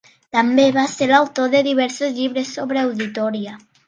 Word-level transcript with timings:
També 0.35 0.63
va 0.77 0.85
ser 0.93 1.07
l'autor 1.11 1.51
de 1.55 1.61
diversos 1.67 2.15
llibres 2.15 2.55
sobre 2.57 2.81
auditoria. 2.85 3.55